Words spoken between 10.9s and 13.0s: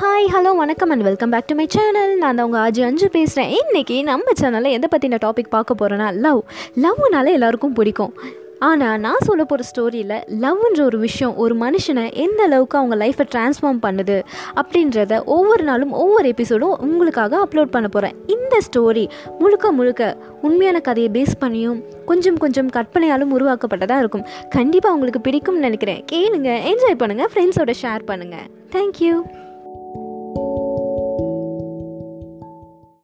விஷயம் ஒரு மனுஷனை எந்த அளவுக்கு அவங்க